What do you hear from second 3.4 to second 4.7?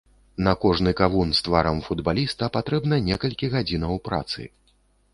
гадзінаў працы.